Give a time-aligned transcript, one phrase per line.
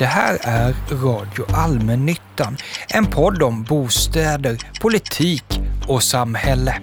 [0.00, 2.56] Det här är Radio Allmännyttan,
[2.88, 5.44] en podd om bostäder, politik
[5.88, 6.80] och samhälle.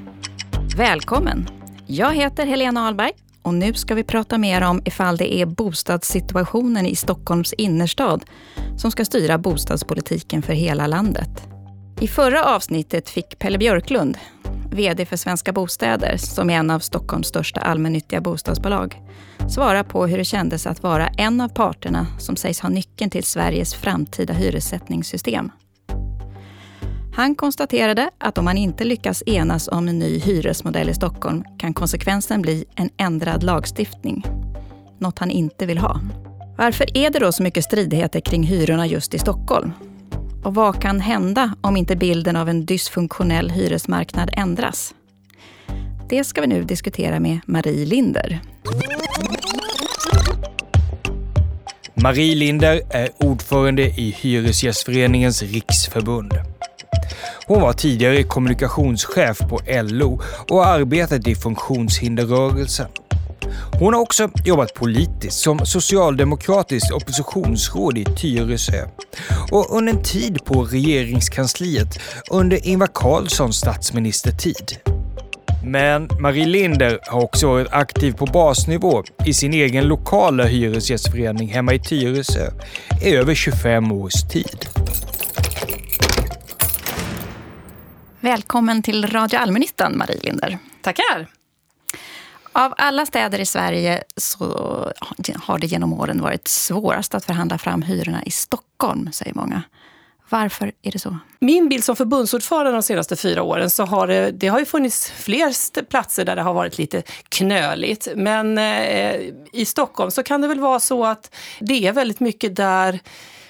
[0.78, 1.50] Välkommen!
[1.88, 3.12] Jag heter Helena Ahlberg
[3.42, 8.26] och nu ska vi prata mer om ifall det är bostadssituationen i Stockholms innerstad
[8.78, 11.48] som ska styra bostadspolitiken för hela landet.
[12.02, 14.18] I förra avsnittet fick Pelle Björklund,
[14.72, 19.02] VD för Svenska Bostäder, som är en av Stockholms största allmännyttiga bostadsbolag,
[19.50, 23.24] svara på hur det kändes att vara en av parterna som sägs ha nyckeln till
[23.24, 25.52] Sveriges framtida hyressättningssystem.
[27.16, 31.74] Han konstaterade att om man inte lyckas enas om en ny hyresmodell i Stockholm kan
[31.74, 34.26] konsekvensen bli en ändrad lagstiftning.
[35.00, 36.02] Något han inte vill ha.
[36.58, 39.72] Varför är det då så mycket stridigheter kring hyrorna just i Stockholm?
[40.44, 44.94] Och vad kan hända om inte bilden av en dysfunktionell hyresmarknad ändras?
[46.10, 48.40] Det ska vi nu diskutera med Marie Linder.
[51.94, 56.34] Marie Linder är ordförande i Hyresgästföreningens riksförbund.
[57.48, 62.88] Hon var tidigare kommunikationschef på LO och har arbetat i funktionshinderrörelsen.
[63.80, 68.88] Hon har också jobbat politiskt som socialdemokratiskt oppositionsråd i Tyresö
[69.52, 72.00] och under en tid på regeringskansliet
[72.32, 74.78] under Ingvar Carlssons statsministertid.
[75.64, 81.74] Men Marie Linder har också varit aktiv på basnivå i sin egen lokala hyresgästförening hemma
[81.74, 82.52] i Tyresö
[83.04, 84.66] i över 25 års tid.
[88.20, 90.58] Välkommen till Radio Allmännyttan, Marie Linder.
[90.82, 91.37] Tackar.
[92.58, 94.46] Av alla städer i Sverige så
[95.36, 99.64] har det genom åren varit svårast att förhandla fram hyrorna i Stockholm, säger många.
[100.30, 101.18] Varför är det så?
[101.40, 105.12] Min bild som förbundsordförande de senaste fyra åren så har det, det har ju funnits
[105.12, 108.08] fler platser där det har varit lite knöligt.
[108.16, 109.16] Men eh,
[109.52, 113.00] i Stockholm så kan det väl vara så att det är väldigt mycket där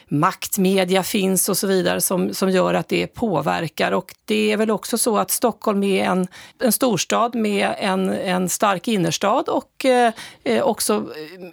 [0.08, 3.92] maktmedia finns och så vidare som, som gör att det påverkar.
[3.92, 6.28] Och det är väl också så att Stockholm är en,
[6.60, 10.14] en storstad med en, en stark innerstad och eh,
[10.62, 11.06] också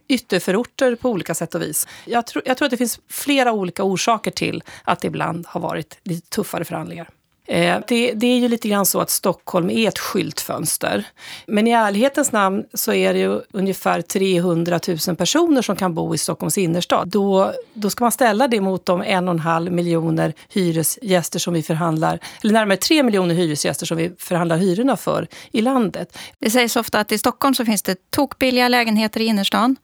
[0.09, 1.89] ytterförorter på olika sätt och vis.
[2.05, 5.61] Jag, tro, jag tror att det finns flera olika orsaker till att det ibland har
[5.61, 7.09] varit lite tuffare förhandlingar.
[7.47, 11.07] Eh, det, det, är ju lite grann så att Stockholm är ett skyltfönster.
[11.47, 16.15] Men i ärlighetens namn så är det ju ungefär 300 000 personer som kan bo
[16.15, 17.09] i Stockholms innerstad.
[17.09, 21.55] Då, då ska man ställa det mot de en och en halv miljoner hyresgäster som
[21.55, 26.19] vi förhandlar, eller närmare tre miljoner hyresgäster som vi förhandlar hyrorna för i landet.
[26.39, 29.77] Det sägs ofta att i Stockholm så finns det tokbilliga lägenheter i innerstan.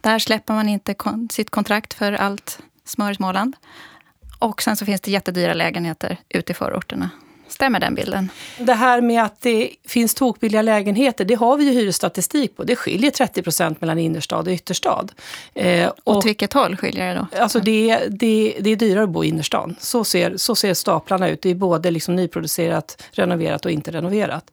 [0.00, 3.56] Där släpper man inte kon sitt kontrakt för allt smör i Småland.
[4.38, 7.10] Och sen så finns det jättedyra lägenheter ute i förorterna.
[7.56, 8.30] Stämmer den bilden?
[8.58, 12.64] Det här med att det finns tokbilliga lägenheter, det har vi ju hyresstatistik på.
[12.64, 15.06] Det skiljer 30 procent mellan innerstad och ytterstad.
[15.54, 17.42] Eh, och, Åt vilket håll skiljer det då?
[17.42, 19.76] Alltså det, det, det är dyrare att bo i innerstan.
[19.80, 21.42] Så ser, så ser staplarna ut.
[21.42, 24.50] Det är både liksom nyproducerat, renoverat och inte renoverat.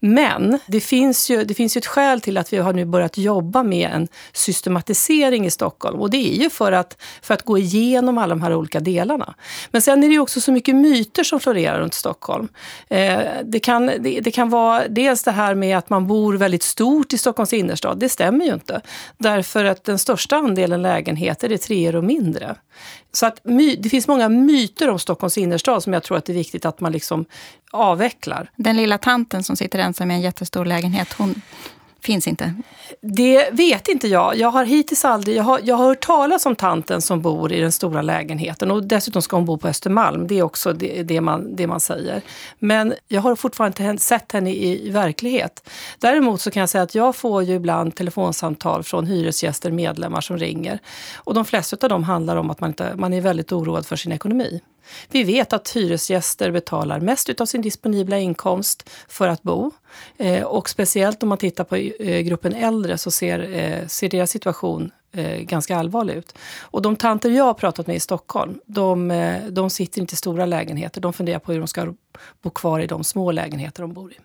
[0.00, 3.18] Men det finns, ju, det finns ju ett skäl till att vi har nu börjat
[3.18, 6.00] jobba med en systematisering i Stockholm.
[6.00, 9.34] Och det är ju för att, för att gå igenom alla de här olika delarna.
[9.70, 12.43] Men sen är det ju också så mycket myter som florerar runt Stockholm.
[12.44, 12.48] Stockholm.
[12.88, 16.62] Eh, det, kan, det, det, kan vara dels det här med att man bor väldigt
[16.62, 17.98] stort i Stockholms innerstad.
[17.98, 18.80] Det stämmer ju inte.
[19.18, 22.56] Därför att den största andelen lägenheter är treor och mindre.
[23.12, 26.32] Så att my, det finns många myter om Stockholms innerstad som jag tror att det
[26.32, 27.24] är viktigt att man liksom
[27.72, 28.50] avvecklar.
[28.56, 31.42] Den lilla tanten som sitter ensam i en jättestor lägenhet, hon
[32.04, 32.54] Finns inte?
[33.00, 34.36] Det vet inte jag.
[34.36, 35.36] Jag har hittills aldrig...
[35.36, 38.70] Jag har, jag har hört talas om tanten som bor i den stora lägenheten.
[38.70, 40.26] Och dessutom ska hon bo på Östermalm.
[40.26, 42.22] Det är också det, det, man, det man säger.
[42.58, 45.70] Men jag har fortfarande inte sett henne i, i, verklighet.
[45.98, 50.38] Däremot så kan jag säga att jag får ju ibland telefonsamtal från hyresgäster, medlemmar som
[50.38, 50.78] ringer.
[51.16, 53.96] Och de flesta av dem handlar om att man, inte, man är väldigt oroad för
[53.96, 54.60] sin ekonomi.
[55.10, 59.70] Vi vet att hyresgäster betalar mest av sin disponibla inkomst för att bo.
[60.16, 64.30] Eh, och speciellt om man tittar på eh, gruppen äldre så ser, eh, ser deras
[64.30, 64.90] situation
[65.40, 66.34] ganska allvarlig ut.
[66.60, 69.08] Och de tanter jag har pratat med i Stockholm, de,
[69.50, 71.00] de sitter inte i stora lägenheter.
[71.00, 71.94] De funderar på hur de ska
[72.42, 74.16] bo kvar i de små lägenheter de bor i.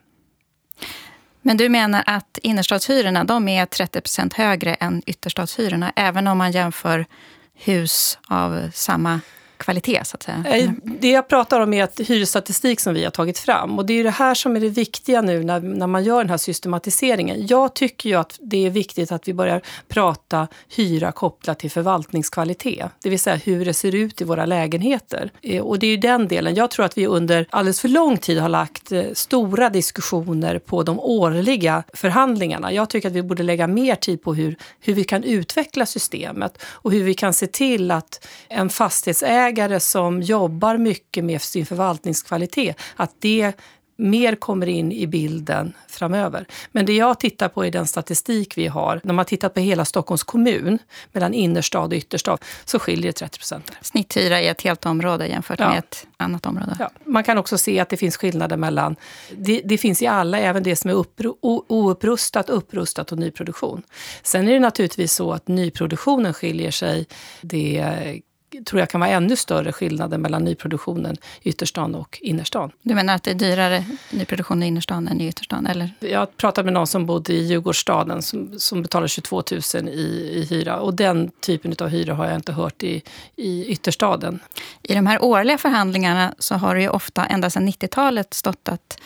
[1.42, 7.06] Men du menar att innerstadshyrorna de är 30% högre än ytterstadshyrorna, även om man jämför
[7.54, 9.20] hus av samma
[9.60, 10.44] kvalitet så att säga?
[10.46, 13.80] Eh, det jag pratar om är att hyresstatistik som vi har tagit fram.
[13.80, 16.30] Och det är det här som är det viktiga nu när, när man gör den
[16.30, 17.48] här systematiseringen.
[17.48, 22.92] Jag tycker ju att det är viktigt att vi börjar prata hyra kopplat till förvaltningskvalitet.
[23.04, 25.32] Det vill säga hur det ser ut i våra lägenheter.
[25.42, 26.56] Eh, och det är ju den delen.
[26.56, 30.84] Jag tror att vi under alldeles för lång tid har lagt eh, stora diskussioner på
[30.84, 32.74] de årliga förhandlingarna.
[32.74, 36.58] Jag tycker att vi borde lägga mer tid på hur, hur vi kan utveckla systemet
[36.64, 39.49] och hur vi kan se till att en fastighetsägare
[39.80, 43.56] som jobbar mycket med sin förvaltningskvalitet, att det
[44.00, 46.46] mer kommer in i bilden framöver.
[46.72, 49.86] Men det jag tittar på i den statistik vi har, när man tittar på hela
[49.86, 50.80] Stockholms kommun,
[51.12, 53.72] mellan innerstad och ytterstad, så skiljer det 30 procent.
[53.82, 55.70] Snitthyra i ett helt område jämfört ja.
[55.70, 56.76] med ett annat område.
[56.80, 56.90] Ja.
[57.04, 58.96] Man kan också se att det finns skillnader mellan,
[59.38, 63.84] det, det finns i alla, även det som är uppru, oupprustat, upprustat och nyproduktion.
[64.24, 67.08] Sen är det naturligtvis så att nyproduktionen skiljer sig.
[67.42, 68.22] Det
[68.66, 72.72] tror jag kan vara ännu större skillnader mellan nyproduktionen i ytterstan och innerstan.
[72.82, 75.68] Du menar att det är dyrare nyproduktion i innerstan än i ytterstan?
[75.68, 75.92] Eller?
[76.00, 79.44] Jag pratade med någon som bodde i Djurgårdsstaden som, som betalar 22
[79.76, 80.80] 000 i, i hyra.
[80.80, 83.02] Och den typen av hyra har jag inte hört i,
[83.36, 84.40] i ytterstaden.
[84.84, 89.00] I de här årliga förhandlingarna så har det ju ofta ända sedan 90-talet stått att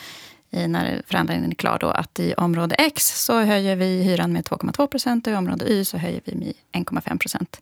[0.53, 4.43] i när förändringen är klar, då, att i område X så höjer vi hyran med
[4.43, 7.61] 2,2 procent och i område Y så höjer vi med 1,5 procent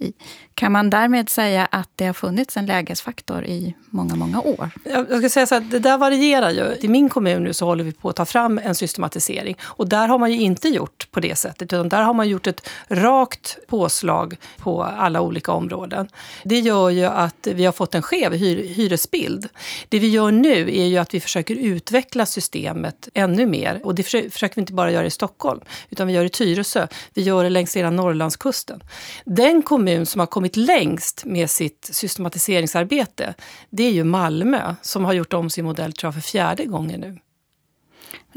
[0.00, 0.12] i.
[0.54, 4.70] Kan man därmed säga att det har funnits en lägesfaktor i många, många år?
[4.84, 6.76] Jag ska säga så här, det där varierar ju.
[6.80, 9.56] I min kommun nu så håller vi på att ta fram en systematisering.
[9.62, 12.46] Och där har man ju inte gjort på det sättet, utan där har man gjort
[12.46, 16.08] ett rakt påslag på alla olika områden.
[16.44, 19.48] Det gör ju att vi har fått en skev hyr hyresbild.
[19.88, 23.80] Det vi gör nu är ju att vi försöker utveckla systemet ännu mer.
[23.84, 25.60] Och det försöker vi inte bara göra i Stockholm,
[25.90, 26.86] utan vi gör det i Tyresö.
[27.14, 28.82] Vi gör det längs hela Norrlandskusten.
[29.24, 33.34] Den kommun kommun som har kommit längst med sitt systematiseringsarbete,
[33.70, 37.00] det är ju Malmö som har gjort om sin modell tror jag, för fjärde gången
[37.00, 37.18] nu.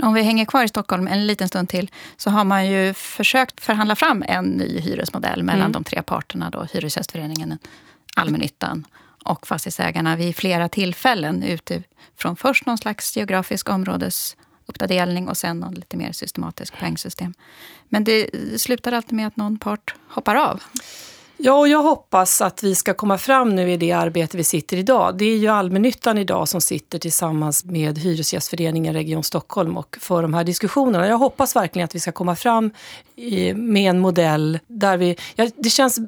[0.01, 3.61] Om vi hänger kvar i Stockholm en liten stund till så har man ju försökt
[3.61, 5.71] förhandla fram en ny hyresmodell mellan mm.
[5.71, 7.57] de tre parterna, då, Hyresgästföreningen,
[8.15, 8.85] allmännyttan
[9.25, 15.97] och fastighetsägarna vid flera tillfällen utifrån först någon slags geografisk områdesuppdelning och sen någon lite
[15.97, 17.33] mer systematisk poängsystem.
[17.89, 18.29] Men det
[18.61, 20.63] slutar alltid med att någon part hoppar av.
[21.45, 24.77] Ja, och jag hoppas att vi ska komma fram nu i det arbete vi sitter
[24.77, 25.17] idag.
[25.17, 30.33] Det är ju allmännyttan idag som sitter tillsammans med Hyresgästföreningen Region Stockholm och för de
[30.33, 31.07] här diskussionerna.
[31.07, 32.71] Jag hoppas verkligen att vi ska komma fram
[33.55, 35.15] med en modell där vi...
[35.35, 35.99] Ja, det känns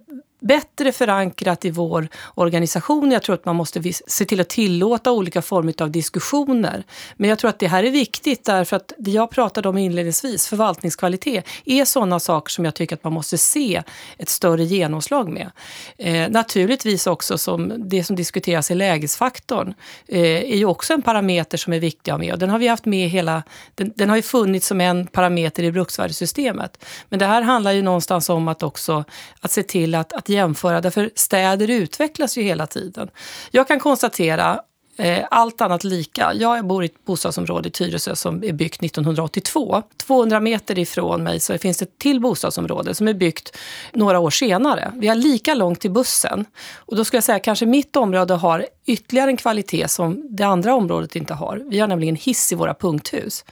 [0.48, 3.12] bättre förankrat i vår organisation.
[3.12, 6.84] Jag tror att man måste se till att tillåta olika former av diskussioner.
[7.16, 10.48] Men jag tror att det här är viktigt därför att det jag pratade om inledningsvis,
[10.48, 13.84] förvaltningskvalitet, är sådana saker som jag tycker att man måste se
[14.18, 15.52] ett större genomslag med.
[15.98, 19.74] Eh, naturligtvis också som det som diskuteras i lägesfaktorn
[20.08, 22.34] eh, är ju också en parameter som är viktig att ha med.
[22.34, 23.44] Och den har vi haft med hela,
[23.76, 26.86] den, den har ju funnits som en parameter i bruksvärdessystemet.
[27.10, 29.04] Men det här handlar ju någonstans om att också
[29.42, 33.10] att se till att, att jämföra, därför städer utvecklas ju hela tiden.
[33.52, 34.62] Jag kan konstatera
[34.98, 36.32] Eh, allt annat lika.
[36.34, 39.84] Jag bor i ett bostadsområde i Tyresö som är byggt 1982.
[39.98, 43.58] 200 meter ifrån mig så finns det ett till bostadsområde som är byggt
[43.94, 44.92] några år senare.
[44.96, 46.46] Vi har lika långt till bussen.
[46.76, 50.76] Och då skulle jag säga kanske mitt område har ytterligare en kvalitet som det andra
[50.76, 51.64] området inte har.
[51.66, 53.46] Vi har nämligen hiss i våra punkthus.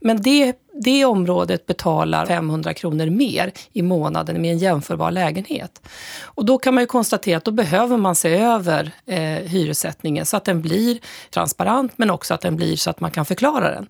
[0.00, 5.88] Men det, det området betalar 500 kronor mer i månaden med en jämförbar lägenhet.
[6.22, 10.36] Och då kan man ju konstatera att då behöver man se över eh, hyressättningen så
[10.36, 10.98] att den blir
[11.30, 13.88] transparent men också att den blir så att man kan förklara den.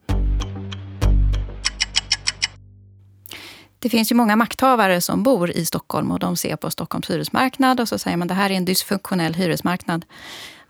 [3.78, 7.80] Det finns ju många makthavare som bor i Stockholm och de ser på Stockholms hyresmarknad
[7.80, 10.04] och så säger man att det här är en dysfunktionell hyresmarknad.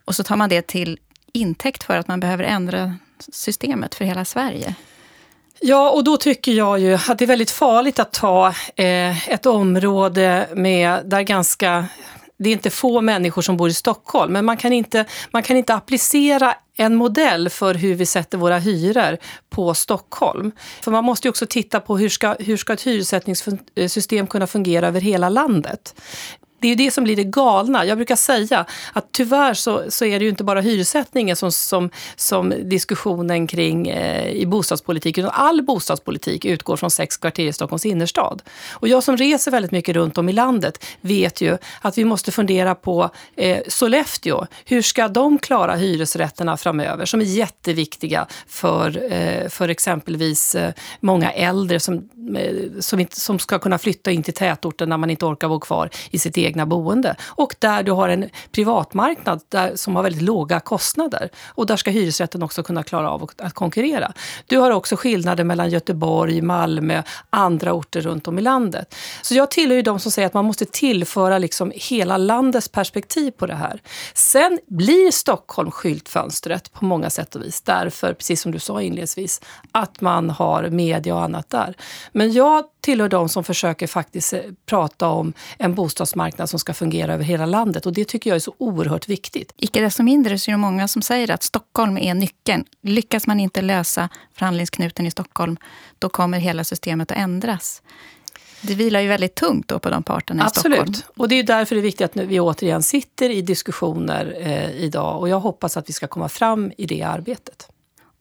[0.05, 0.99] Och så tar man det till
[1.33, 2.95] intäkt för att man behöver ändra
[3.33, 4.75] systemet för hela Sverige.
[5.66, 9.47] Ja, och då tycker jag ju att det är väldigt farligt att ta eh, ett
[9.47, 11.87] område med, där ganska
[12.38, 15.56] det är inte få människor som bor i Stockholm, men man kan inte, man kan
[15.56, 19.18] inte applicera en modell för hur vi sätter våra hyror
[19.50, 20.52] på Stockholm.
[20.80, 24.47] För man måste ju också titta på hur ska, hur ska ett hyressättningssystem eh, kunna
[24.47, 25.94] fungera över hela landet
[26.64, 27.85] det är ju det som blir det galna.
[27.85, 31.90] Jag brukar säga att tyvärr så, så är det ju inte bara hyressättningen som, som,
[32.16, 35.25] som diskussionen kring eh, i bostadspolitiken.
[35.25, 38.42] utan All bostadspolitik utgår från sex kvarter i Stockholms innerstad.
[38.71, 42.33] Och jag som reser väldigt mycket runt om i landet vet ju att vi måste
[42.33, 44.47] fundera på eh, Sollefteå.
[44.64, 51.33] Hur ska de klara hyresrätterna framöver som är jätteviktiga för, eh, för exempelvis eh, många
[51.33, 51.94] äldre som,
[52.37, 55.61] eh, som, inte, som ska kunna flytta in till tätorten när man inte orkar bo
[55.61, 60.03] kvar i sitt eget egna boende och där du har en privatmarknad där, som har
[60.03, 61.29] väldigt låga kostnader.
[61.55, 64.13] Och där ska hyresrätten också kunna klara av att konkurrera.
[64.47, 68.95] Du har också skillnader mellan Göteborg, Malmö, andra orter runt om i landet.
[69.23, 73.31] Så jag tillhör ju de som säger att man måste tillföra liksom hela landets perspektiv
[73.31, 73.83] på det här.
[74.15, 77.61] Sen blir Stockholm skyltfönstret på många sätt och vis.
[77.61, 79.41] Därför, precis som du sa inledningsvis,
[79.73, 81.75] att man har media och annat där.
[82.13, 87.14] Men jag tillhör de som försöker faktiskt eh, prata om en bostadsmarknad som ska fungera
[87.14, 87.87] över hela landet.
[87.87, 89.53] Och det tycker jag är så oerhört viktigt.
[89.57, 92.64] Icke desto mindre så är det många som säger att Stockholm är nyckeln.
[92.83, 95.57] Lyckas man inte lösa förhandlingsknuten i Stockholm,
[95.99, 97.83] då kommer hela systemet att ändras.
[98.61, 100.76] Det vilar ju väldigt tungt då på de parterna Absolut.
[100.76, 100.91] i Stockholm.
[100.91, 101.19] Absolut.
[101.19, 105.21] Och det är därför det är viktigt att vi återigen sitter i diskussioner eh, idag.
[105.21, 107.69] Och jag hoppas att vi ska komma fram i det arbetet.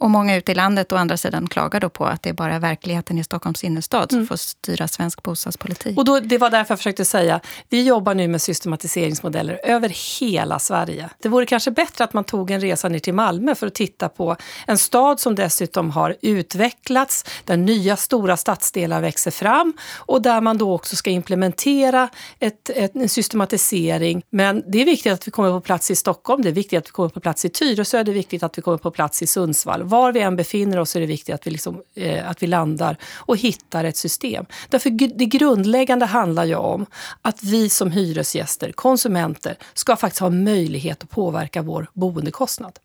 [0.04, 2.60] Och många ute i landet å andra sidan klagar då på att det är bara
[2.60, 4.28] verkligheten i Stockholms innerstad som mm.
[4.28, 5.98] får styra svensk bostadspolitik.
[5.98, 10.60] Och då, det var därför jag försökte säga, vi jobbar nu med systematiseringsmodeller över hela
[10.60, 11.10] Sverige.
[11.22, 14.10] Det vore kanske bättre att man tog en resa ner till Malmö för att titta
[14.10, 14.36] på
[14.68, 20.58] en stad som dessutom har utvecklats, där nya stora stadsdelar växer fram och där man
[20.58, 24.24] då också ska implementera ett, ett, en systematisering.
[24.30, 26.88] Men det är viktigt att vi kommer på plats i Stockholm, det är viktigt att
[26.88, 29.28] vi kommer på plats i Tyresö, det är viktigt att vi kommer på plats i
[29.28, 32.48] Sundsvall var vi än befinner oss är det viktigt att vi, liksom, eh, att vi
[32.48, 34.46] landar och hittar ett system.
[34.70, 36.86] Därför det grundläggande handlar ju om
[37.22, 42.80] att vi som hyresgäster, konsumenter, ska faktiskt ha möjlighet att påverka vår boendekostnad.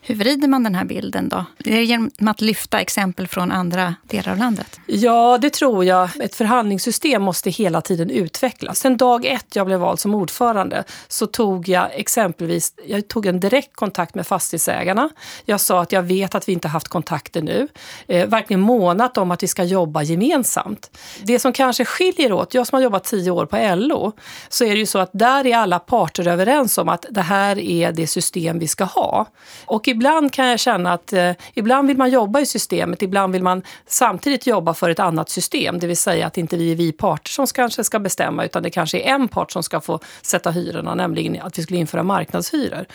[0.00, 1.44] Hur vrider man den här bilden då?
[1.64, 4.80] Är det genom att lyfta exempel från andra delar av landet?
[4.86, 6.10] Ja, det tror jag.
[6.20, 8.78] Ett förhandlingssystem måste hela tiden utvecklas.
[8.78, 13.40] Sen dag ett jag blev vald som ordförande så tog jag exempelvis jag tog en
[13.40, 15.10] direkt kontakt med fastighetsägarna.
[15.44, 17.68] Jag sa att jag vet att vi inte haft kontakter nu.
[18.08, 20.90] Eh, verkligen månat om att vi ska jobba gemensamt.
[21.22, 24.12] Det som kanske skiljer åt, jag som har jobbat tio år på LO,
[24.48, 27.58] så är det ju så att där är alla parter överens om att det här
[27.58, 29.26] är det system vi ska ha.
[29.64, 33.42] Och ibland kan jag känna att eh, ibland vill man jobba i systemet, ibland vill
[33.42, 35.78] man samtidigt jobba för ett annat system.
[35.78, 38.70] Det vill säga att inte vi är vi parter som kanske ska bestämma utan det
[38.70, 42.86] kanske är en part som ska få sätta hyrorna, nämligen att vi skulle införa marknadshyror.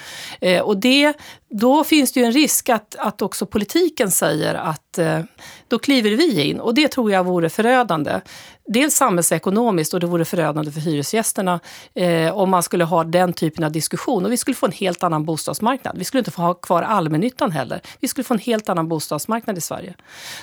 [0.41, 1.13] Eh, och det,
[1.49, 5.19] då finns det ju en risk att, att också politiken säger att eh,
[5.67, 8.21] då kliver vi in och det tror jag vore förödande
[8.65, 11.59] dels samhällsekonomiskt och det vore förödande för hyresgästerna
[11.93, 14.25] eh, om man skulle ha den typen av diskussion.
[14.25, 15.97] Och vi skulle få en helt annan bostadsmarknad.
[15.97, 17.81] Vi skulle inte få ha kvar allmännyttan heller.
[17.99, 19.93] Vi skulle få en helt annan bostadsmarknad i Sverige.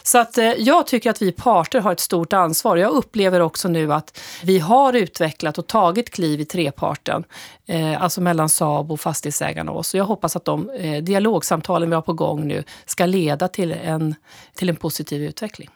[0.02, 2.76] Så att, eh, jag tycker att vi parter har ett stort ansvar.
[2.76, 7.24] Jag upplever också nu att vi har utvecklat och tagit kliv i treparten.
[7.66, 9.94] Eh, alltså mellan Sabo, fastighetsägarna och oss.
[9.94, 13.72] Och jag hoppas att de eh, dialogsamtalen vi har på gång nu ska leda till
[13.72, 14.14] en,
[14.54, 15.68] till en positiv utveckling.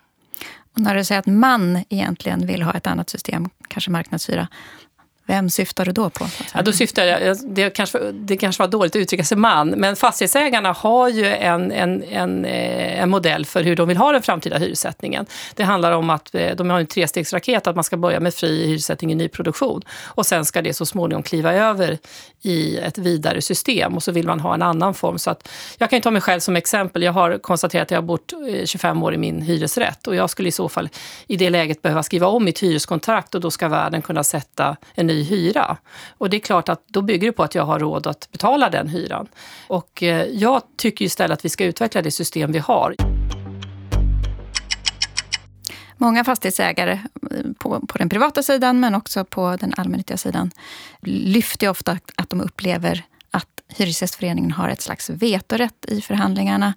[0.75, 4.49] Och när du säger att man egentligen vill ha ett annat system, kanske marknadshyra,
[5.27, 6.27] vem syftar du då på?
[6.55, 9.97] Ja, då syftar jag, det, kanske, det kanske var dåligt att uttrycka sig man, men
[9.97, 14.23] fastighetsägarna har ju en, en, en, eh, en modell för hur de vill ha den
[14.23, 15.27] framtida hyressättningen.
[15.55, 18.67] Det handlar om att eh, de har en trestegsraket, att man ska börja med fri
[18.67, 21.99] hyressättning i nyproduktion och sen ska det så småningom kliva över
[22.43, 25.19] i ett vidare system och så vill man ha en annan form.
[25.19, 27.03] Så att, jag kan ta mig själv som exempel.
[27.03, 30.31] Jag har konstaterat att jag har bott eh, 25 år i min hyresrätt och jag
[30.31, 30.89] skulle i så fall
[31.27, 35.07] i det läget behöva skriva om mitt hyreskontrakt och då ska värden kunna sätta en
[35.07, 35.77] ny hyra.
[36.19, 38.71] Och det är klart att då bygger det på att jag har råd att betala
[38.71, 39.29] den hyran.
[39.67, 42.95] Och eh, jag tycker istället att vi ska utveckla det system vi har.
[45.97, 50.51] Många fastighetsägare eh, på, på den privata sidan men också på den allmännyttiga sidan
[51.03, 56.75] lyfter ofta att de upplever att Hyresgästföreningen har ett slags vetorätt i förhandlingarna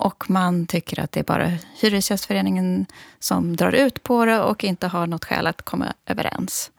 [0.00, 2.86] och man tycker att det är bara Hyresgästföreningen
[3.18, 6.70] som drar ut på det och inte har något skäl att komma överens.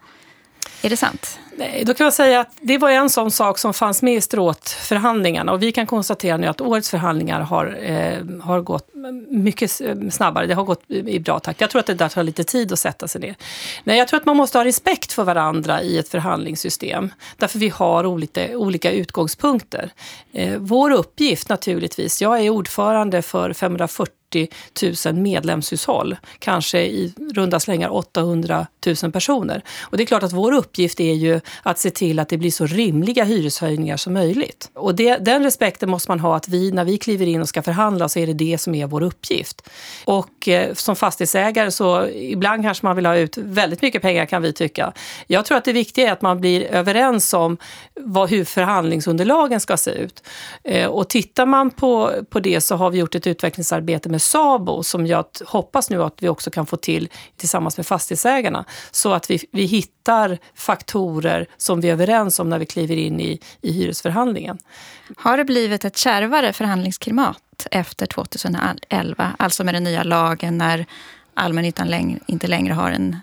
[0.81, 1.39] Är det sant?
[1.55, 4.21] Nej, då kan man säga att det var en sån sak som fanns med i
[4.21, 8.89] stråtförhandlingarna och vi kan konstatera nu att årets förhandlingar har, eh, har gått
[9.27, 10.45] mycket snabbare.
[10.45, 11.61] Det har gått i bra takt.
[11.61, 13.35] Jag tror att det där tar lite tid att sätta sig ner.
[13.83, 17.09] Nej, jag tror att man måste ha respekt för varandra i ett förhandlingssystem.
[17.37, 19.91] Därför vi har olika, olika utgångspunkter.
[20.33, 24.20] Eh, vår uppgift naturligtvis, jag är ordförande för 540
[25.05, 26.15] 000 medlemshushåll.
[26.39, 28.67] Kanske i runda slängar 800
[29.03, 29.63] 000 personer.
[29.81, 32.51] Och det är klart att vår uppgift är ju att se till att det blir
[32.51, 34.69] så rimliga hyreshöjningar som möjligt.
[34.73, 37.61] Och det, den respekten måste man ha att vi, när vi kliver in och ska
[37.61, 39.69] förhandla så är det det som är vår uppgift.
[40.05, 44.41] Och eh, som fastighetsägare så ibland kanske man vill ha ut väldigt mycket pengar kan
[44.41, 44.93] vi tycka.
[45.27, 47.57] Jag tror att det viktiga är att man blir överens om
[47.95, 50.23] vad, hur förhandlingsunderlagen ska se ut.
[50.63, 54.83] Eh, och tittar man på, på det så har vi gjort ett utvecklingsarbete med SABO
[54.83, 58.65] som jag hoppas nu att vi också kan få till tillsammans med fastighetsägarna.
[58.91, 63.19] Så att vi, vi hittar faktorer som vi är överens om när vi kliver in
[63.19, 64.57] i, i hyresförhandlingen.
[65.17, 69.31] Har det blivit ett kärvare förhandlingsklimat efter 2011?
[69.39, 70.85] Alltså med den nya lagen när
[71.33, 73.17] allmännyttan inte längre har en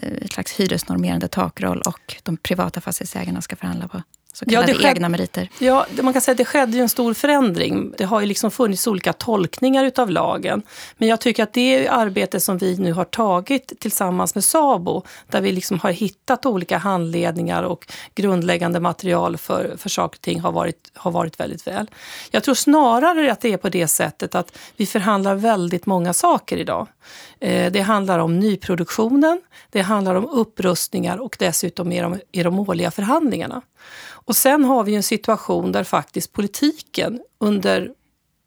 [0.00, 4.02] eh, ett slags hyresnormerande takroll och de privata fastighetsägarna ska förhandla på
[4.36, 5.48] så kallade ja, egna meriter.
[5.58, 7.92] Ja, man kan säga att det skedde ju en stor förändring.
[7.98, 10.62] Det har ju liksom funnits olika tolkningar utav lagen.
[10.96, 15.40] Men jag tycker att det arbete som vi nu har tagit tillsammans med SABO, där
[15.40, 20.52] vi liksom har hittat olika handledningar och grundläggande material för, för saker och ting har
[20.52, 21.90] varit, har varit väldigt väl.
[22.30, 26.56] Jag tror snarare att det är på det sättet att vi förhandlar väldigt många saker
[26.56, 26.86] idag.
[27.40, 29.40] Eh, det handlar om nyproduktionen,
[29.70, 33.62] det handlar om upprustningar och dessutom i de, i de årliga förhandlingarna.
[34.08, 37.90] Och sen har vi en situation där faktiskt politiken under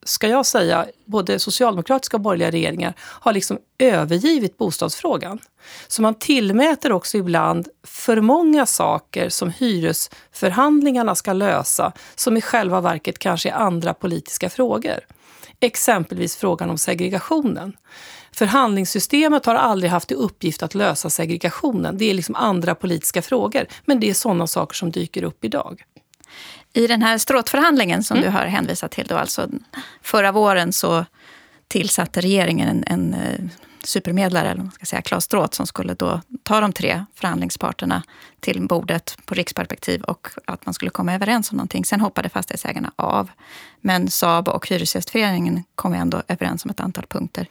[0.03, 5.39] ska jag säga, både socialdemokratiska och borgerliga regeringar har liksom övergivit bostadsfrågan.
[5.87, 12.81] Så man tillmäter också ibland för många saker som hyresförhandlingarna ska lösa som i själva
[12.81, 14.99] verket kanske är andra politiska frågor.
[15.59, 17.73] Exempelvis frågan om segregationen.
[18.31, 21.97] Förhandlingssystemet har aldrig haft i uppgift att lösa segregationen.
[21.97, 23.65] Det är liksom andra politiska frågor.
[23.85, 25.83] Men det är sådana saker som dyker upp idag.
[26.73, 28.31] I den här stråtförhandlingen som mm.
[28.31, 29.49] du har hänvisat till, då, alltså
[30.01, 31.05] förra våren så
[31.67, 33.45] tillsatte regeringen en, en eh,
[33.83, 38.03] supermedlare, eller man ska säga Claes Stråth, som skulle då ta de tre förhandlingsparterna
[38.39, 41.85] till bordet på riksperspektiv och att man skulle komma överens om någonting.
[41.85, 43.29] Sen hoppade fastighetsägarna av.
[43.81, 47.47] Men Saab och Hyresgästföreningen kom ändå överens om ett antal punkter.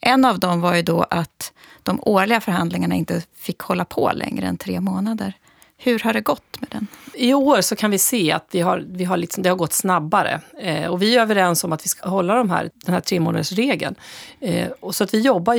[0.00, 1.52] En av dem var ju då att
[1.82, 5.34] de årliga förhandlingarna inte fick hålla på längre än tre månader.
[5.82, 6.86] Hur har det gått med den?
[7.14, 9.72] I år så kan vi se att vi har, vi har liksom, det har gått
[9.72, 10.40] snabbare.
[10.60, 13.94] Eh, och vi är överens om att vi ska hålla de här, den här tremånadersregeln.
[14.40, 15.54] Eh, och så att vi jobbar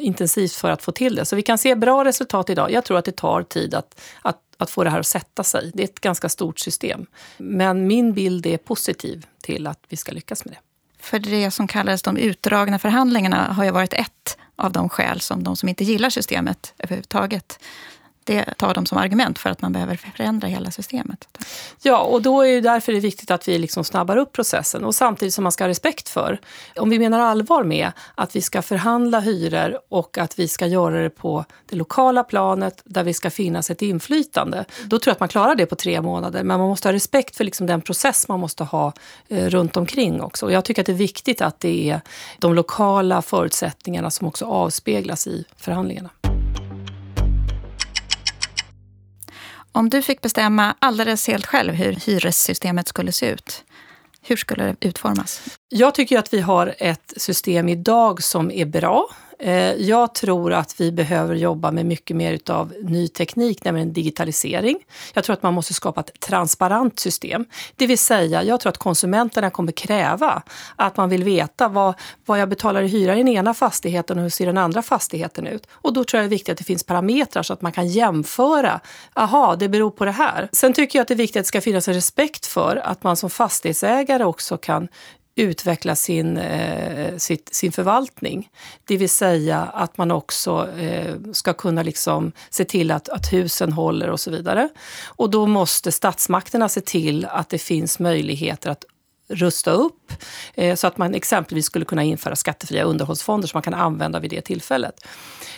[0.00, 1.24] intensivt för att få till det.
[1.24, 2.70] Så vi kan se bra resultat idag.
[2.70, 5.70] Jag tror att det tar tid att, att, att få det här att sätta sig.
[5.74, 7.06] Det är ett ganska stort system.
[7.38, 10.58] Men min bild är positiv till att vi ska lyckas med det.
[11.06, 15.44] För det som kallades de utdragna förhandlingarna har ju varit ett av de skäl som
[15.44, 17.58] de som inte gillar systemet överhuvudtaget
[18.26, 21.28] det tar de som argument för att man behöver förändra hela systemet.
[21.82, 24.84] Ja, och då är det därför det är viktigt att vi liksom snabbar upp processen
[24.84, 26.40] och samtidigt som man ska ha respekt för,
[26.76, 31.02] om vi menar allvar med att vi ska förhandla hyror och att vi ska göra
[31.02, 35.20] det på det lokala planet där vi ska finnas ett inflytande, då tror jag att
[35.20, 36.42] man klarar det på tre månader.
[36.42, 38.92] Men man måste ha respekt för liksom den process man måste ha
[39.28, 40.46] eh, runt omkring också.
[40.46, 42.00] Och jag tycker att det är viktigt att det är
[42.38, 46.10] de lokala förutsättningarna som också avspeglas i förhandlingarna.
[49.76, 53.64] Om du fick bestämma alldeles helt själv hur hyressystemet skulle se ut,
[54.22, 55.42] hur skulle det utformas?
[55.68, 59.08] Jag tycker att vi har ett system idag som är bra.
[59.38, 64.78] Eh, jag tror att vi behöver jobba med mycket mer av ny teknik, nämligen digitalisering.
[65.14, 67.44] Jag tror att man måste skapa ett transparent system.
[67.76, 70.42] Det vill säga, jag tror att konsumenterna kommer kräva
[70.76, 71.94] att man vill veta vad,
[72.24, 75.46] vad jag betalar i hyra i den ena fastigheten och hur ser den andra fastigheten
[75.46, 75.66] ut.
[75.70, 77.88] Och då tror jag det är viktigt att det finns parametrar så att man kan
[77.88, 78.80] jämföra.
[79.14, 80.48] Aha, det beror på det här.
[80.52, 83.02] Sen tycker jag att det är viktigt att det ska finnas en respekt för att
[83.02, 84.88] man som fastighetsägare också kan
[85.36, 88.48] utveckla sin, eh, sitt, sin förvaltning.
[88.84, 93.72] Det vill säga att man också eh, ska kunna liksom se till att, att husen
[93.72, 94.68] håller och så vidare.
[95.06, 98.84] Och då måste statsmakterna se till att det finns möjligheter att
[99.28, 100.12] rusta upp
[100.54, 104.30] eh, så att man exempelvis skulle kunna införa skattefria underhållsfonder som man kan använda vid
[104.30, 105.06] det tillfället.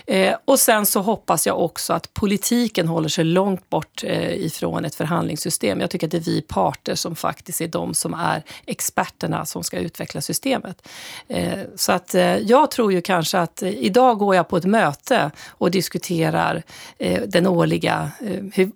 [0.07, 4.85] Eh, och sen så hoppas jag också att politiken håller sig långt bort eh, ifrån
[4.85, 5.81] ett förhandlingssystem.
[5.81, 9.65] Jag tycker att det är vi parter som faktiskt är de som är experterna som
[9.65, 10.89] ska utveckla systemet.
[11.29, 14.65] Eh, så att eh, jag tror ju kanske att eh, idag går jag på ett
[14.65, 16.63] möte och diskuterar
[16.99, 18.11] eh, den årliga,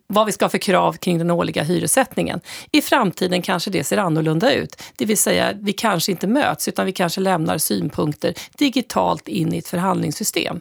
[0.07, 2.41] vad vi ska ha för krav kring den årliga hyressättningen.
[2.71, 4.83] I framtiden kanske det ser annorlunda ut.
[4.97, 9.59] Det vill säga, vi kanske inte möts utan vi kanske lämnar synpunkter digitalt in i
[9.59, 10.61] ett förhandlingssystem.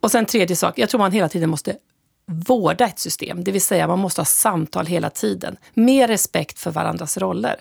[0.00, 1.76] Och sen tredje sak, jag tror man hela tiden måste
[2.26, 3.44] vårda ett system.
[3.44, 5.56] Det vill säga man måste ha samtal hela tiden.
[5.74, 7.56] Mer respekt för varandras roller.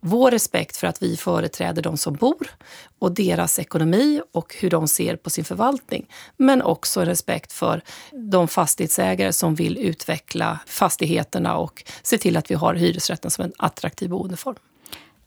[0.00, 2.50] Vår respekt för att vi företräder de som bor
[2.98, 6.06] och deras ekonomi och hur de ser på sin förvaltning.
[6.36, 7.82] Men också respekt för
[8.12, 13.52] de fastighetsägare som vill utveckla fastigheterna och se till att vi har hyresrätten som en
[13.58, 14.56] attraktiv boendeform.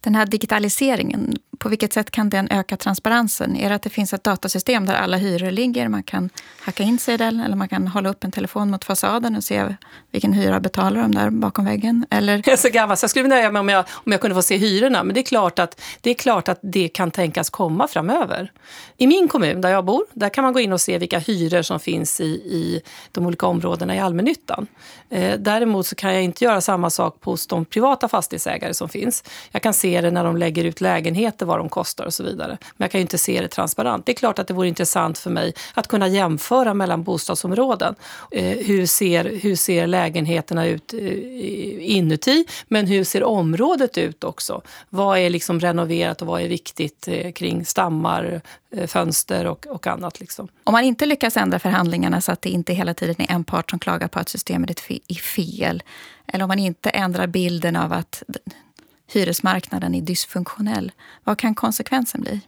[0.00, 3.56] Den här digitaliseringen, på vilket sätt kan den öka transparensen?
[3.56, 5.88] Är det att det finns ett datasystem där alla hyror ligger?
[5.88, 6.30] Man kan
[6.60, 9.44] hacka in sig i den eller man kan hålla upp en telefon mot fasaden och
[9.44, 9.74] se
[10.10, 12.06] vilken hyra betalar de där bakom väggen?
[12.10, 12.32] Eller?
[12.32, 14.42] Jag är så gammal så jag skulle nöja mig om jag, om jag kunde få
[14.42, 15.04] se hyrorna.
[15.04, 18.52] Men det är, klart att, det är klart att det kan tänkas komma framöver.
[18.96, 21.62] I min kommun där jag bor, där kan man gå in och se vilka hyror
[21.62, 22.82] som finns i, i
[23.12, 24.66] de olika områdena i allmännyttan.
[25.10, 29.24] Eh, däremot så kan jag inte göra samma sak hos de privata fastighetsägare som finns.
[29.50, 32.58] Jag kan se det när de lägger ut lägenheter, vad de kostar och så vidare.
[32.76, 34.06] Men jag kan ju inte se det transparent.
[34.06, 37.94] Det är klart att det vore intressant för mig att kunna jämföra mellan bostadsområden.
[38.30, 42.46] Eh, hur, ser, hur ser lägenheterna ut eh, inuti?
[42.68, 44.62] Men hur ser området ut också?
[44.88, 49.86] Vad är liksom renoverat och vad är viktigt eh, kring stammar, eh, fönster och, och
[49.86, 50.20] annat?
[50.20, 50.48] Liksom.
[50.64, 53.70] Om man inte lyckas ändra förhandlingarna så att det inte hela tiden är en part
[53.70, 55.82] som klagar på att systemet är fel,
[56.26, 58.22] eller om man inte ändrar bilden av att
[59.08, 60.92] hyresmarknaden är dysfunktionell.
[61.24, 62.40] Vad kan konsekvensen bli?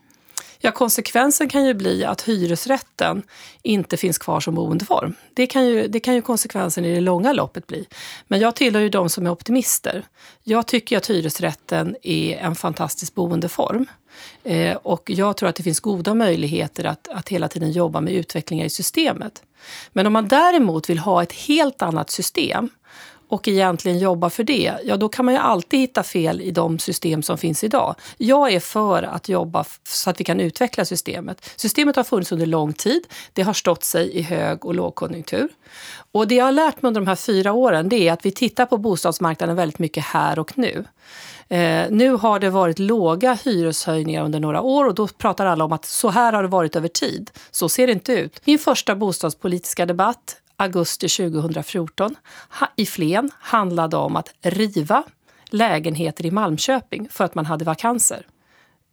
[0.63, 3.23] Ja, konsekvensen kan ju bli att hyresrätten
[3.61, 5.13] inte finns kvar som boendeform.
[5.33, 7.87] Det kan, ju, det kan ju konsekvensen i det långa loppet bli.
[8.27, 10.05] Men jag tillhör ju de som är optimister.
[10.43, 13.85] Jag tycker att hyresrätten är en fantastisk boendeform.
[14.43, 18.13] Eh, och jag tror att det finns goda möjligheter att, att hela tiden jobba med
[18.13, 19.43] utvecklingar i systemet.
[19.93, 22.69] Men om man däremot vill ha ett helt annat system
[23.31, 26.79] och egentligen jobba för det, ja då kan man ju alltid hitta fel i de
[26.79, 27.95] system som finns idag.
[28.17, 31.49] Jag är för att jobba så att vi kan utveckla systemet.
[31.55, 33.07] Systemet har funnits under lång tid.
[33.33, 35.49] Det har stått sig i hög och lågkonjunktur.
[36.11, 38.31] Och det jag har lärt mig under de här fyra åren det är att vi
[38.31, 40.85] tittar på bostadsmarknaden väldigt mycket här och nu.
[41.49, 45.71] Eh, nu har det varit låga hyreshöjningar under några år och då pratar alla om
[45.71, 47.31] att så här har det varit över tid.
[47.51, 48.41] Så ser det inte ut.
[48.45, 52.15] Min första bostadspolitiska debatt augusti 2014
[52.75, 55.03] i Flen handlade om att riva
[55.45, 58.27] lägenheter i Malmköping för att man hade vakanser.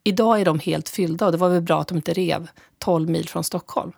[0.04, 3.10] Idag är de helt fyllda och det var väl bra att de inte rev 12
[3.10, 3.92] mil från Stockholm.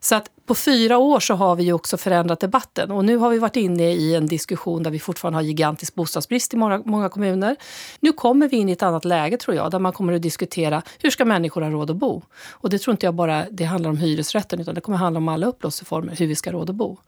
[0.00, 3.30] Så att på fyra år så har vi ju också förändrat debatten och nu har
[3.30, 7.08] vi varit inne i en diskussion där vi fortfarande har gigantisk bostadsbrist i många, många
[7.08, 7.56] kommuner.
[8.00, 10.82] Nu kommer vi in i ett annat läge tror jag, där man kommer att diskutera
[10.98, 12.22] hur ska människor ha råd att bo?
[12.50, 15.28] Och det tror inte jag bara det handlar om hyresrätten utan det kommer handla om
[15.28, 16.98] alla upplåtelseformer, hur vi ska ha råd att bo.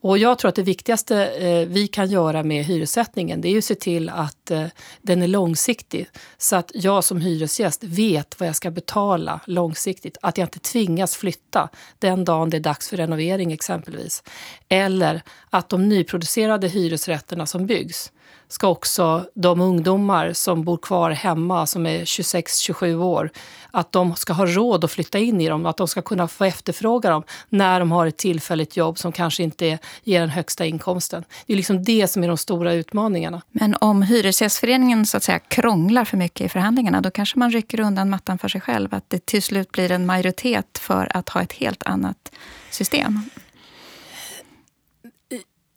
[0.00, 3.58] Och jag tror att det viktigaste eh, vi kan göra med hyressättningen det är ju
[3.58, 4.64] att se till att eh,
[5.02, 6.08] den är långsiktig.
[6.38, 10.18] Så att jag som hyresgäst vet vad jag ska betala långsiktigt.
[10.22, 14.22] Att jag inte tvingas flytta den dagen det är dags för renovering exempelvis.
[14.68, 18.12] Eller att de nyproducerade hyresrätterna som byggs
[18.48, 23.30] ska också de ungdomar som bor kvar hemma, som är 26-27 år,
[23.70, 26.44] att de ska ha råd att flytta in i dem, att de ska kunna få
[26.44, 31.24] efterfråga dem när de har ett tillfälligt jobb som kanske inte ger den högsta inkomsten.
[31.46, 33.42] Det är liksom det som är de stora utmaningarna.
[33.50, 37.80] Men om Hyresgästföreningen så att säga krånglar för mycket i förhandlingarna, då kanske man rycker
[37.80, 38.94] undan mattan för sig själv.
[38.94, 42.32] Att det till slut blir en majoritet för att ha ett helt annat
[42.70, 43.22] system.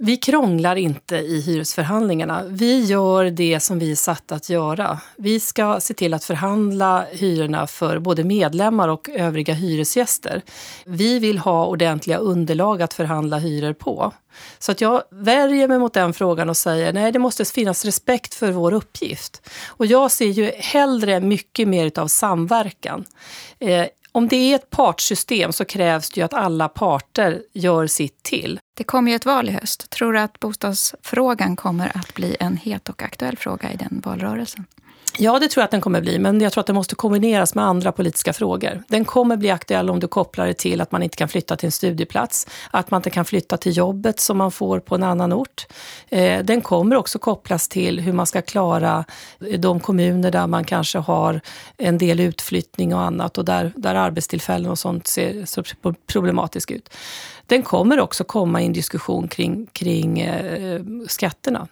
[0.01, 2.43] Vi krånglar inte i hyresförhandlingarna.
[2.47, 4.99] Vi gör det som vi är satta att göra.
[5.17, 10.41] Vi ska se till att förhandla hyrorna för både medlemmar och övriga hyresgäster.
[10.85, 14.13] Vi vill ha ordentliga underlag att förhandla hyror på.
[14.59, 18.35] Så att jag värjer mig mot den frågan och säger nej, det måste finnas respekt
[18.35, 19.49] för vår uppgift.
[19.67, 23.05] Och jag ser ju hellre mycket mer av samverkan.
[23.59, 23.85] Eh,
[24.19, 28.59] om det är ett partssystem så krävs det ju att alla parter gör sitt till.
[28.77, 29.89] Det kommer ju ett val i höst.
[29.89, 34.65] Tror du att bostadsfrågan kommer att bli en het och aktuell fråga i den valrörelsen?
[35.21, 37.55] Ja, det tror jag att den kommer bli, men jag tror att den måste kombineras
[37.55, 38.83] med andra politiska frågor.
[38.87, 41.65] Den kommer bli aktuell om du kopplar det till att man inte kan flytta till
[41.65, 45.33] en studieplats, att man inte kan flytta till jobbet som man får på en annan
[45.33, 45.67] ort.
[46.09, 49.05] Eh, den kommer också kopplas till hur man ska klara
[49.47, 51.41] eh, de kommuner där man kanske har
[51.77, 55.63] en del utflyttning och annat och där, där arbetstillfällen och sånt ser så
[56.07, 56.89] problematiskt ut.
[57.45, 61.67] Den kommer också komma i en diskussion kring, kring eh, skatterna.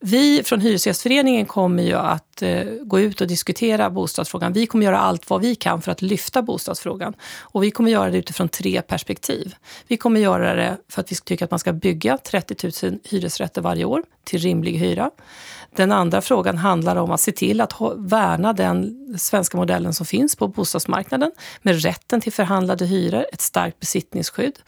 [0.00, 4.52] Vi från Hyresgästföreningen kommer ju att eh, gå ut och diskutera bostadsfrågan.
[4.52, 7.14] Vi kommer göra allt vad vi kan för att lyfta bostadsfrågan.
[7.40, 9.54] Och vi kommer göra det utifrån tre perspektiv.
[9.88, 13.62] Vi kommer göra det för att vi tycker att man ska bygga 30 000 hyresrätter
[13.62, 15.10] varje år till rimlig hyra.
[15.76, 20.36] Den andra frågan handlar om att se till att värna den svenska modellen som finns
[20.36, 24.58] på bostadsmarknaden med rätten till förhandlade hyror, ett starkt besittningsskydd.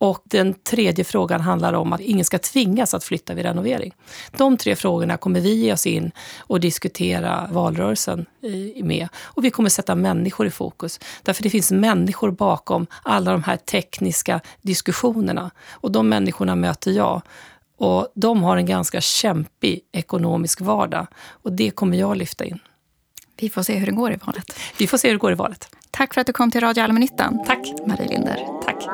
[0.00, 3.94] Och den tredje frågan handlar om att ingen ska tvingas att flytta vid renovering.
[4.36, 8.26] De tre frågorna kommer vi ge oss in och diskutera valrörelsen
[8.82, 9.08] med.
[9.16, 11.00] Och vi kommer sätta människor i fokus.
[11.22, 15.50] Därför det finns människor bakom alla de här tekniska diskussionerna.
[15.70, 17.22] Och de människorna möter jag.
[17.76, 22.58] Och de har en ganska kämpig ekonomisk vardag och det kommer jag lyfta in.
[23.40, 24.58] Vi får se hur det går i valet.
[24.78, 25.68] Vi får se hur det går i valet.
[25.90, 27.44] Tack för att du kom till Radio Allmännyttan.
[27.46, 27.72] Tack.
[27.86, 28.46] Marie Linder.
[28.64, 28.84] Tack.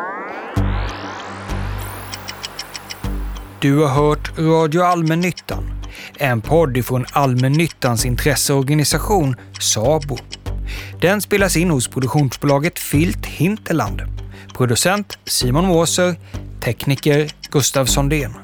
[3.65, 5.65] Du har hört Radio Allmännyttan,
[6.19, 10.19] en podd från Allmännyttans intresseorganisation SABO.
[11.01, 14.03] Den spelas in hos produktionsbolaget Filt Hinterland.
[14.57, 16.17] Producent Simon Måser,
[16.61, 18.44] tekniker Gustav Sondén.